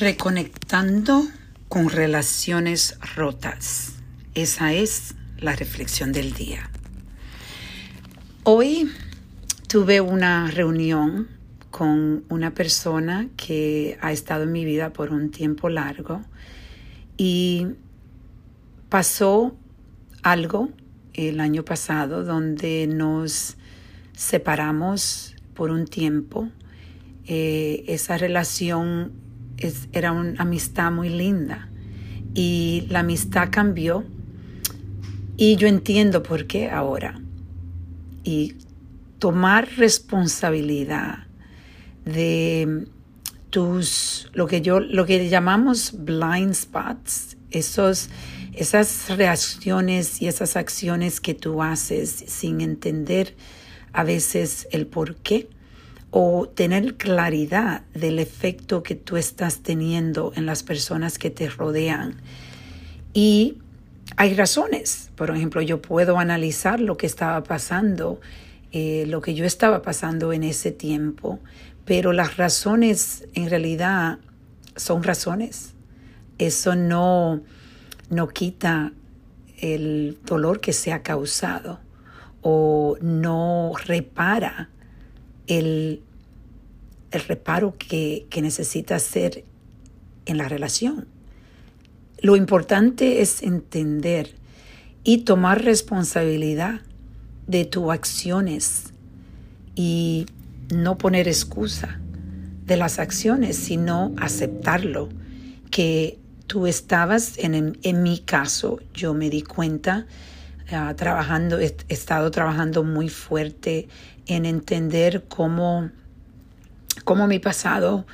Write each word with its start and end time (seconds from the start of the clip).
Reconectando 0.00 1.26
con 1.68 1.88
relaciones 1.88 2.96
rotas. 3.16 3.94
Esa 4.34 4.72
es 4.72 5.16
la 5.38 5.56
reflexión 5.56 6.12
del 6.12 6.34
día. 6.34 6.70
Hoy 8.44 8.88
tuve 9.66 10.00
una 10.00 10.52
reunión 10.52 11.26
con 11.72 12.22
una 12.28 12.54
persona 12.54 13.28
que 13.36 13.98
ha 14.00 14.12
estado 14.12 14.44
en 14.44 14.52
mi 14.52 14.64
vida 14.64 14.92
por 14.92 15.10
un 15.10 15.32
tiempo 15.32 15.68
largo 15.68 16.22
y 17.16 17.66
pasó 18.88 19.56
algo 20.22 20.68
el 21.12 21.40
año 21.40 21.64
pasado 21.64 22.22
donde 22.22 22.86
nos 22.86 23.56
separamos 24.12 25.34
por 25.54 25.72
un 25.72 25.88
tiempo. 25.88 26.48
Eh, 27.26 27.84
esa 27.88 28.16
relación 28.16 29.26
era 29.92 30.12
una 30.12 30.40
amistad 30.40 30.90
muy 30.92 31.08
linda. 31.08 31.68
Y 32.34 32.86
la 32.88 33.00
amistad 33.00 33.48
cambió. 33.50 34.04
Y 35.36 35.56
yo 35.56 35.68
entiendo 35.68 36.22
por 36.22 36.46
qué 36.46 36.70
ahora. 36.70 37.20
Y 38.24 38.56
tomar 39.18 39.68
responsabilidad 39.76 41.26
de 42.04 42.86
tus, 43.50 44.30
lo 44.32 44.46
que 44.46 44.60
yo, 44.60 44.80
lo 44.80 45.06
que 45.06 45.28
llamamos 45.28 45.92
blind 45.96 46.54
spots, 46.54 47.36
esos, 47.50 48.10
esas 48.52 49.08
reacciones 49.16 50.20
y 50.20 50.28
esas 50.28 50.56
acciones 50.56 51.20
que 51.20 51.34
tú 51.34 51.62
haces 51.62 52.10
sin 52.10 52.60
entender 52.60 53.34
a 53.92 54.04
veces 54.04 54.68
el 54.70 54.86
por 54.86 55.16
qué 55.16 55.48
o 56.10 56.48
tener 56.48 56.96
claridad 56.96 57.82
del 57.94 58.18
efecto 58.18 58.82
que 58.82 58.94
tú 58.94 59.16
estás 59.16 59.60
teniendo 59.60 60.32
en 60.34 60.46
las 60.46 60.62
personas 60.62 61.18
que 61.18 61.30
te 61.30 61.48
rodean. 61.48 62.16
Y 63.12 63.58
hay 64.16 64.34
razones. 64.34 65.10
Por 65.16 65.30
ejemplo, 65.30 65.60
yo 65.60 65.82
puedo 65.82 66.18
analizar 66.18 66.80
lo 66.80 66.96
que 66.96 67.06
estaba 67.06 67.42
pasando, 67.44 68.20
eh, 68.72 69.04
lo 69.06 69.20
que 69.20 69.34
yo 69.34 69.44
estaba 69.44 69.82
pasando 69.82 70.32
en 70.32 70.44
ese 70.44 70.70
tiempo, 70.70 71.40
pero 71.84 72.12
las 72.12 72.36
razones 72.36 73.26
en 73.34 73.50
realidad 73.50 74.18
son 74.76 75.02
razones. 75.02 75.74
Eso 76.38 76.74
no, 76.74 77.42
no 78.08 78.28
quita 78.28 78.92
el 79.58 80.18
dolor 80.24 80.60
que 80.60 80.72
se 80.72 80.92
ha 80.92 81.02
causado 81.02 81.80
o 82.42 82.96
no 83.00 83.72
repara 83.84 84.70
el, 85.48 86.02
reparo 87.10 87.76
que, 87.78 88.26
que 88.30 88.42
necesita 88.42 88.96
hacer 88.96 89.44
en 90.26 90.38
la 90.38 90.48
relación. 90.48 91.08
Lo 92.20 92.36
importante 92.36 93.22
es 93.22 93.42
entender 93.42 94.34
y 95.04 95.18
tomar 95.18 95.64
responsabilidad 95.64 96.82
de 97.46 97.64
tus 97.64 97.90
acciones 97.90 98.92
y 99.74 100.26
no 100.74 100.98
poner 100.98 101.28
excusa 101.28 102.00
de 102.66 102.76
las 102.76 102.98
acciones, 102.98 103.56
sino 103.56 104.14
aceptarlo, 104.18 105.08
que 105.70 106.18
tú 106.46 106.66
estabas, 106.66 107.38
en, 107.38 107.78
en 107.82 108.02
mi 108.02 108.18
caso, 108.18 108.80
yo 108.92 109.14
me 109.14 109.30
di 109.30 109.42
cuenta, 109.42 110.06
trabajando, 110.96 111.58
he 111.58 111.74
estado 111.88 112.30
trabajando 112.30 112.84
muy 112.84 113.08
fuerte 113.08 113.88
en 114.26 114.44
entender 114.44 115.24
cómo, 115.28 115.90
cómo 117.04 117.26
mi 117.26 117.38
pasado 117.38 118.06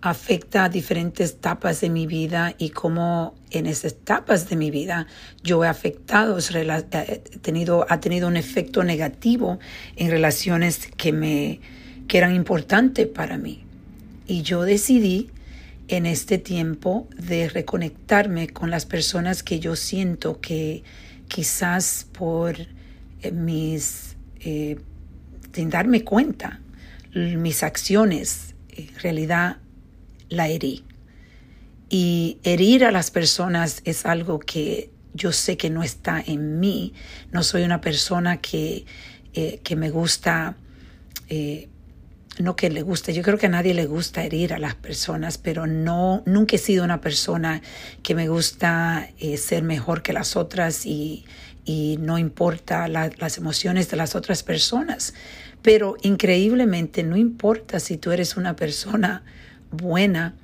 afecta 0.00 0.64
a 0.64 0.68
diferentes 0.68 1.32
etapas 1.32 1.80
de 1.80 1.90
mi 1.90 2.06
vida 2.06 2.54
y 2.56 2.70
cómo 2.70 3.34
en 3.50 3.66
esas 3.66 3.92
etapas 3.92 4.48
de 4.48 4.56
mi 4.56 4.70
vida 4.70 5.06
yo 5.42 5.64
he 5.64 5.68
afectado, 5.68 6.38
he 6.38 7.18
tenido, 7.40 7.84
ha 7.88 8.00
tenido 8.00 8.28
un 8.28 8.36
efecto 8.36 8.84
negativo 8.84 9.58
en 9.96 10.10
relaciones 10.10 10.88
que, 10.96 11.12
me, 11.12 11.60
que 12.06 12.18
eran 12.18 12.34
importantes 12.34 13.06
para 13.06 13.38
mí. 13.38 13.64
Y 14.26 14.42
yo 14.42 14.62
decidí 14.62 15.30
en 15.88 16.06
este 16.06 16.38
tiempo 16.38 17.08
de 17.16 17.48
reconectarme 17.48 18.48
con 18.48 18.70
las 18.70 18.86
personas 18.86 19.42
que 19.42 19.58
yo 19.58 19.74
siento 19.74 20.40
que 20.40 20.84
quizás 21.28 22.06
por 22.12 22.56
eh, 23.20 23.30
mis 23.32 24.16
eh, 24.40 24.78
sin 25.52 25.70
darme 25.70 26.04
cuenta, 26.04 26.60
mis 27.12 27.64
acciones 27.64 28.54
en 28.70 28.94
realidad 29.00 29.56
la 30.28 30.46
herí. 30.48 30.84
Y 31.88 32.38
herir 32.44 32.84
a 32.84 32.92
las 32.92 33.10
personas 33.10 33.80
es 33.84 34.06
algo 34.06 34.38
que 34.38 34.90
yo 35.14 35.32
sé 35.32 35.56
que 35.56 35.68
no 35.68 35.82
está 35.82 36.22
en 36.24 36.60
mí. 36.60 36.92
No 37.32 37.42
soy 37.42 37.62
una 37.62 37.80
persona 37.80 38.40
que, 38.40 38.84
eh, 39.34 39.58
que 39.64 39.74
me 39.74 39.90
gusta, 39.90 40.56
no 42.40 42.56
que 42.56 42.70
le 42.70 42.82
guste, 42.82 43.12
yo 43.12 43.22
creo 43.22 43.38
que 43.38 43.46
a 43.46 43.50
nadie 43.50 43.74
le 43.74 43.86
gusta 43.86 44.24
herir 44.24 44.52
a 44.52 44.58
las 44.58 44.74
personas, 44.74 45.38
pero 45.38 45.66
no, 45.66 46.22
nunca 46.26 46.56
he 46.56 46.58
sido 46.58 46.84
una 46.84 47.00
persona 47.00 47.62
que 48.02 48.14
me 48.14 48.28
gusta 48.28 49.08
eh, 49.18 49.36
ser 49.36 49.62
mejor 49.62 50.02
que 50.02 50.12
las 50.12 50.36
otras 50.36 50.86
y, 50.86 51.24
y 51.64 51.98
no 52.00 52.18
importa 52.18 52.88
las 52.88 53.38
emociones 53.38 53.90
de 53.90 53.96
las 53.96 54.14
otras 54.14 54.42
personas. 54.42 55.14
Pero 55.62 55.96
increíblemente 56.02 57.02
no 57.02 57.16
importa 57.16 57.80
si 57.80 57.96
tú 57.96 58.12
eres 58.12 58.36
una 58.36 58.56
persona 58.56 59.22
buena, 59.70 60.34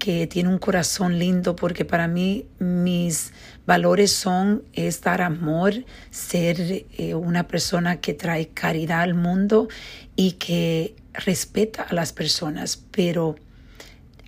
que 0.00 0.26
tiene 0.26 0.48
un 0.48 0.58
corazón 0.58 1.18
lindo, 1.18 1.54
porque 1.54 1.84
para 1.84 2.08
mí 2.08 2.46
mis 2.58 3.32
valores 3.66 4.10
son 4.10 4.64
es 4.72 5.02
dar 5.02 5.20
amor, 5.20 5.84
ser 6.10 6.86
eh, 6.96 7.14
una 7.14 7.46
persona 7.46 8.00
que 8.00 8.14
trae 8.14 8.48
caridad 8.48 9.02
al 9.02 9.14
mundo 9.14 9.68
y 10.16 10.32
que 10.32 10.96
respeta 11.12 11.82
a 11.82 11.94
las 11.94 12.14
personas. 12.14 12.82
Pero 12.90 13.36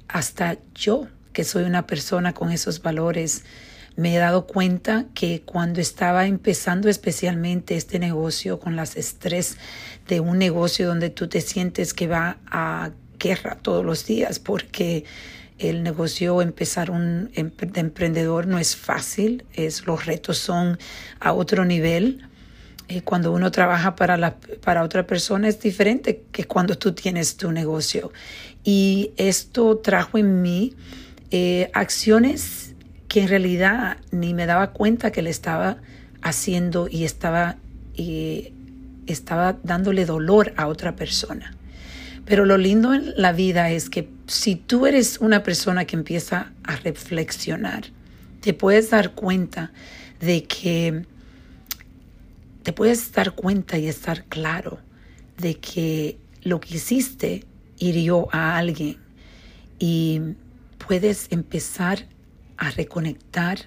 hasta 0.08 0.58
yo, 0.74 1.08
que 1.32 1.42
soy 1.42 1.64
una 1.64 1.86
persona 1.86 2.34
con 2.34 2.52
esos 2.52 2.82
valores, 2.82 3.44
me 3.96 4.14
he 4.14 4.18
dado 4.18 4.46
cuenta 4.46 5.06
que 5.14 5.40
cuando 5.40 5.80
estaba 5.80 6.26
empezando 6.26 6.90
especialmente 6.90 7.76
este 7.76 7.98
negocio 7.98 8.60
con 8.60 8.76
las 8.76 8.96
estrés 8.96 9.56
de 10.06 10.20
un 10.20 10.36
negocio 10.36 10.86
donde 10.86 11.08
tú 11.08 11.28
te 11.28 11.40
sientes 11.40 11.94
que 11.94 12.08
va 12.08 12.36
a 12.46 12.90
guerra 13.18 13.56
todos 13.56 13.84
los 13.84 14.04
días 14.04 14.38
porque 14.38 15.04
el 15.62 15.82
negocio 15.82 16.42
empezar 16.42 16.90
un 16.90 17.30
de 17.32 17.80
emprendedor 17.80 18.46
no 18.46 18.58
es 18.58 18.76
fácil, 18.76 19.44
es 19.54 19.86
los 19.86 20.06
retos 20.06 20.38
son 20.38 20.78
a 21.20 21.32
otro 21.32 21.64
nivel. 21.64 22.26
Eh, 22.88 23.02
cuando 23.02 23.32
uno 23.32 23.50
trabaja 23.52 23.94
para, 23.94 24.38
para 24.62 24.82
otra 24.82 25.06
persona 25.06 25.48
es 25.48 25.60
diferente 25.60 26.24
que 26.32 26.44
cuando 26.44 26.76
tú 26.76 26.92
tienes 26.92 27.36
tu 27.36 27.52
negocio. 27.52 28.12
Y 28.64 29.12
esto 29.16 29.78
trajo 29.78 30.18
en 30.18 30.42
mí 30.42 30.74
eh, 31.30 31.70
acciones 31.72 32.74
que 33.08 33.22
en 33.22 33.28
realidad 33.28 33.98
ni 34.10 34.34
me 34.34 34.46
daba 34.46 34.72
cuenta 34.72 35.12
que 35.12 35.22
le 35.22 35.30
estaba 35.30 35.78
haciendo 36.22 36.88
y 36.90 37.04
estaba, 37.04 37.56
y 37.94 38.52
estaba 39.06 39.56
dándole 39.62 40.06
dolor 40.06 40.52
a 40.56 40.66
otra 40.66 40.96
persona. 40.96 41.54
Pero 42.24 42.44
lo 42.44 42.56
lindo 42.56 42.94
en 42.94 43.14
la 43.16 43.32
vida 43.32 43.70
es 43.70 43.90
que 43.90 44.08
si 44.26 44.54
tú 44.54 44.86
eres 44.86 45.18
una 45.20 45.42
persona 45.42 45.84
que 45.84 45.96
empieza 45.96 46.52
a 46.62 46.76
reflexionar, 46.76 47.84
te 48.40 48.54
puedes 48.54 48.90
dar 48.90 49.14
cuenta 49.14 49.72
de 50.20 50.44
que 50.44 51.04
te 52.62 52.72
puedes 52.72 53.12
dar 53.12 53.34
cuenta 53.34 53.76
y 53.78 53.88
estar 53.88 54.24
claro 54.24 54.78
de 55.38 55.56
que 55.58 56.18
lo 56.42 56.60
que 56.60 56.76
hiciste 56.76 57.44
hirió 57.78 58.28
a 58.32 58.56
alguien 58.56 58.98
y 59.78 60.20
puedes 60.86 61.26
empezar 61.30 62.06
a 62.56 62.70
reconectar, 62.70 63.58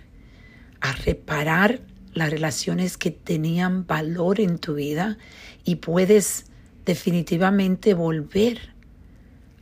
a 0.79 0.93
reparar 0.93 1.81
las 2.13 2.29
relaciones 2.29 2.97
que 2.97 3.11
tenían 3.11 3.85
valor 3.85 4.39
en 4.39 4.57
tu 4.57 4.75
vida 4.75 5.17
y 5.65 5.75
puedes 5.75 6.45
definitivamente 6.85 7.93
volver 7.93 8.73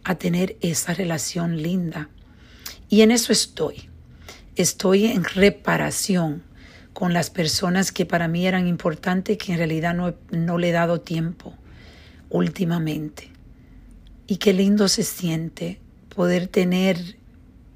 a 0.04 0.16
tener 0.16 0.58
esa 0.62 0.94
relación 0.94 1.62
linda. 1.62 2.10
Y 2.90 3.02
en 3.02 3.12
eso 3.12 3.32
estoy. 3.32 3.90
Estoy 4.56 5.06
en 5.06 5.24
reparación 5.24 6.44
con 6.92 7.14
las 7.14 7.30
personas 7.30 7.92
que 7.92 8.06
para 8.06 8.28
mí 8.28 8.46
eran 8.46 8.68
importantes, 8.68 9.38
que 9.38 9.54
en 9.54 9.58
realidad 9.58 9.96
no, 9.96 10.14
no 10.32 10.58
le 10.58 10.70
he 10.70 10.74
dado 10.74 11.02
tiempo 11.02 11.56
últimamente. 12.30 13.32
Y 14.28 14.38
qué 14.38 14.54
lindo 14.54 14.88
se 14.88 15.04
siente 15.04 15.80
poder 16.14 16.48
tener 16.48 17.18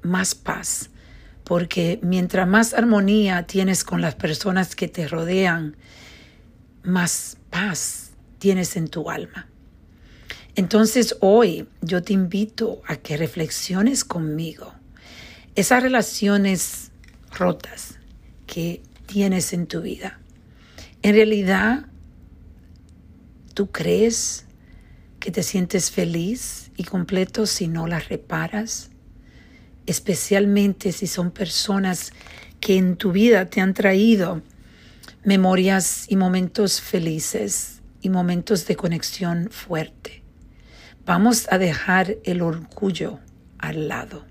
más 0.02 0.34
paz, 0.34 0.90
porque 1.42 1.98
mientras 2.02 2.46
más 2.46 2.74
armonía 2.74 3.46
tienes 3.46 3.82
con 3.82 4.00
las 4.00 4.14
personas 4.14 4.76
que 4.76 4.86
te 4.86 5.08
rodean, 5.08 5.76
más 6.84 7.38
paz 7.50 8.07
tienes 8.38 8.76
en 8.76 8.88
tu 8.88 9.10
alma. 9.10 9.48
Entonces 10.54 11.16
hoy 11.20 11.68
yo 11.82 12.02
te 12.02 12.12
invito 12.12 12.82
a 12.86 12.96
que 12.96 13.16
reflexiones 13.16 14.04
conmigo 14.04 14.74
esas 15.54 15.82
relaciones 15.82 16.90
rotas 17.32 17.98
que 18.46 18.82
tienes 19.06 19.52
en 19.52 19.66
tu 19.66 19.82
vida, 19.82 20.18
en 21.02 21.14
realidad, 21.14 21.86
¿tú 23.54 23.70
crees 23.70 24.46
que 25.20 25.30
te 25.30 25.42
sientes 25.42 25.90
feliz 25.90 26.70
y 26.76 26.84
completo 26.84 27.46
si 27.46 27.68
no 27.68 27.86
las 27.86 28.08
reparas? 28.08 28.90
Especialmente 29.86 30.92
si 30.92 31.06
son 31.06 31.30
personas 31.30 32.12
que 32.60 32.76
en 32.76 32.96
tu 32.96 33.12
vida 33.12 33.46
te 33.46 33.60
han 33.60 33.74
traído 33.74 34.42
memorias 35.24 36.06
y 36.08 36.16
momentos 36.16 36.80
felices 36.80 37.77
y 38.00 38.08
momentos 38.08 38.66
de 38.66 38.76
conexión 38.76 39.48
fuerte. 39.50 40.22
Vamos 41.04 41.46
a 41.50 41.58
dejar 41.58 42.16
el 42.24 42.42
orgullo 42.42 43.20
al 43.58 43.88
lado. 43.88 44.24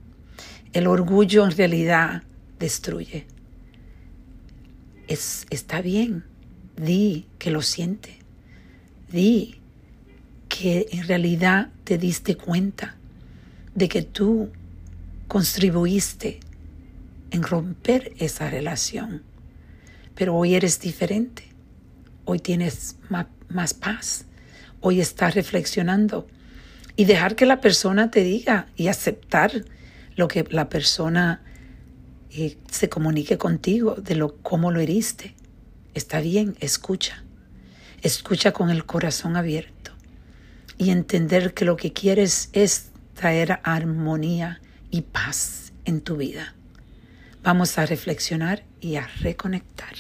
El 0.74 0.88
orgullo 0.88 1.46
en 1.46 1.52
realidad 1.58 2.24
destruye. 2.60 3.26
Es, 5.08 5.46
está 5.50 5.82
bien, 5.82 6.26
di 6.76 7.28
que 7.40 7.52
lo 7.52 7.62
siente. 7.62 8.20
Di 9.12 9.62
que 10.50 10.88
en 10.92 11.08
realidad 11.08 11.70
te 11.84 11.98
diste 11.98 12.36
cuenta 12.36 12.96
de 13.76 13.90
que 13.90 14.02
tú 14.02 14.52
contribuiste 15.28 16.40
en 17.32 17.44
romper 17.44 18.14
esa 18.18 18.50
relación 18.50 19.24
pero 20.18 20.36
hoy 20.36 20.56
eres 20.56 20.82
diferente. 20.82 21.44
Hoy 22.26 22.40
tienes 22.40 22.98
más, 23.50 23.74
paz. 23.74 24.26
Hoy 24.82 25.02
estás 25.02 25.36
reflexionando. 25.36 26.28
Y 26.96 27.06
dejar 27.06 27.36
que 27.36 27.46
la 27.46 27.62
persona 27.62 28.10
te 28.10 28.24
diga 28.24 28.68
y 28.76 28.88
aceptar 28.88 29.66
lo 30.16 30.28
que 30.28 30.46
la 30.50 30.68
persona 30.68 31.42
eh, 32.32 32.58
se 32.72 32.90
comunique 32.90 33.38
contigo 33.38 33.96
de 33.96 34.16
lo 34.16 34.38
cómo 34.38 34.72
lo 34.72 34.80
heriste. 34.80 35.36
Está 35.94 36.22
bien, 36.22 36.56
escucha. 36.60 37.24
Escucha 38.02 38.52
con 38.52 38.70
el 38.70 38.86
corazón 38.86 39.36
abierto 39.36 39.92
y 40.78 40.92
entender 40.92 41.54
que 41.54 41.66
lo 41.66 41.76
que 41.76 41.94
quieres 41.94 42.50
es 42.54 42.92
traer 43.14 43.60
armonía 43.64 44.62
y 44.92 45.02
paz 45.02 45.74
en 45.86 46.02
tu 46.02 46.18
vida. 46.18 46.56
Vamos 47.44 47.78
a 47.78 47.86
reflexionar 47.86 48.64
y 48.82 48.96
a 48.96 49.08
reconectar. 49.22 49.94